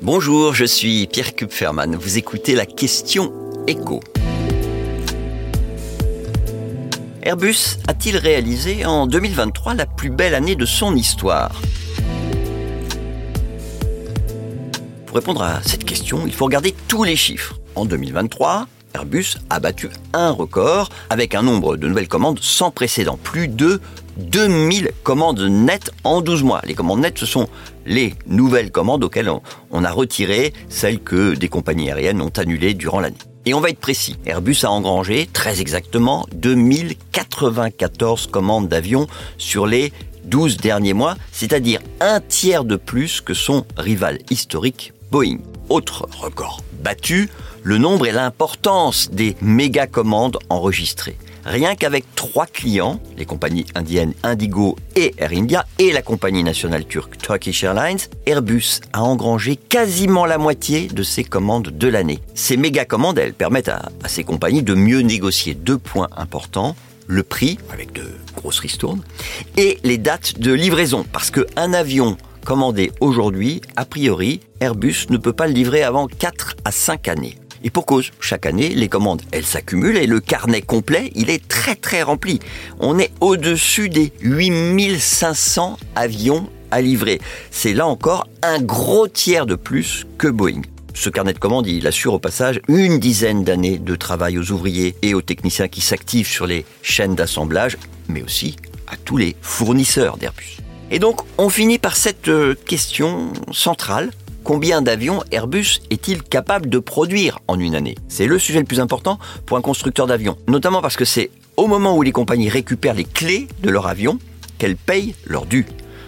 [0.00, 1.96] Bonjour, je suis Pierre Kupferman.
[1.96, 3.32] Vous écoutez la question
[3.66, 3.98] écho.
[7.20, 11.60] Airbus a-t-il réalisé en 2023 la plus belle année de son histoire?
[15.06, 17.58] Pour répondre à cette question, il faut regarder tous les chiffres.
[17.74, 23.18] En 2023, Airbus a battu un record avec un nombre de nouvelles commandes sans précédent.
[23.20, 23.80] Plus de
[24.18, 26.60] 2000 commandes nettes en 12 mois.
[26.64, 27.48] Les commandes nettes, ce sont
[27.86, 29.30] les nouvelles commandes auxquelles
[29.70, 33.16] on, a retiré celles que des compagnies aériennes ont annulées durant l'année.
[33.46, 34.16] Et on va être précis.
[34.26, 39.06] Airbus a engrangé très exactement 2094 commandes d'avions
[39.38, 39.92] sur les
[40.24, 45.38] 12 derniers mois, c'est-à-dire un tiers de plus que son rival historique Boeing.
[45.70, 47.28] Autre record battu,
[47.62, 51.16] le nombre et l'importance des méga commandes enregistrées.
[51.44, 56.84] Rien qu'avec trois clients, les compagnies indiennes Indigo et Air India et la compagnie nationale
[56.84, 62.20] turque Turkish Airlines, Airbus a engrangé quasiment la moitié de ses commandes de l'année.
[62.34, 67.22] Ces méga commandes, elles permettent à, ces compagnies de mieux négocier deux points importants le
[67.22, 68.04] prix, avec de
[68.36, 69.02] grosses ristournes,
[69.56, 71.06] et les dates de livraison.
[71.10, 76.56] Parce qu'un avion commandé aujourd'hui, a priori, Airbus ne peut pas le livrer avant 4
[76.64, 77.38] à 5 années.
[77.64, 81.46] Et pour cause, chaque année, les commandes, elles s'accumulent et le carnet complet, il est
[81.46, 82.40] très très rempli.
[82.80, 87.20] On est au-dessus des 8500 avions à livrer.
[87.50, 90.62] C'est là encore un gros tiers de plus que Boeing.
[90.94, 94.96] Ce carnet de commandes, il assure au passage une dizaine d'années de travail aux ouvriers
[95.02, 98.56] et aux techniciens qui s'activent sur les chaînes d'assemblage, mais aussi
[98.88, 100.58] à tous les fournisseurs d'Airbus.
[100.90, 104.10] Et donc, on finit par cette euh, question centrale
[104.48, 107.96] Combien d'avions Airbus est-il capable de produire en une année?
[108.08, 111.66] C'est le sujet le plus important pour un constructeur d'avions, notamment parce que c'est au
[111.66, 114.18] moment où les compagnies récupèrent les clés de leur avion
[114.56, 115.66] qu'elles payent leur dû.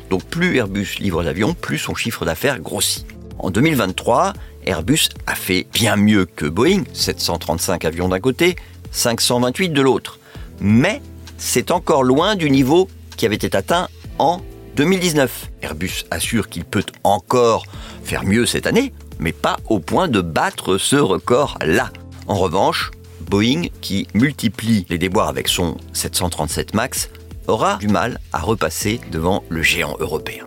[0.08, 3.04] Donc plus Airbus livre d'avions, plus son chiffre d'affaires grossit.
[3.38, 4.32] En 2023,
[4.64, 8.56] Airbus a fait bien mieux que Boeing, 735 avions d'un côté,
[8.90, 10.18] 528 de l'autre.
[10.62, 11.02] Mais
[11.36, 12.88] c'est encore loin du niveau
[13.18, 13.88] qui avait été atteint
[14.18, 14.40] en
[14.76, 15.50] 2019.
[15.62, 17.64] Airbus assure qu'il peut encore
[18.02, 21.90] faire mieux cette année, mais pas au point de battre ce record-là.
[22.26, 22.90] En revanche,
[23.28, 27.10] Boeing, qui multiplie les déboires avec son 737 MAX,
[27.46, 30.46] aura du mal à repasser devant le géant européen.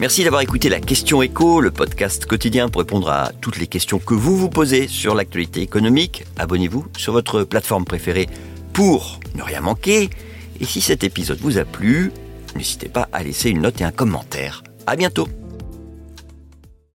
[0.00, 3.98] Merci d'avoir écouté la question écho, le podcast quotidien pour répondre à toutes les questions
[3.98, 6.24] que vous vous posez sur l'actualité économique.
[6.38, 8.26] Abonnez-vous sur votre plateforme préférée
[8.80, 10.08] pour ne rien manquer.
[10.58, 12.12] Et si cet épisode vous a plu,
[12.56, 14.62] n'hésitez pas à laisser une note et un commentaire.
[14.86, 15.28] À bientôt!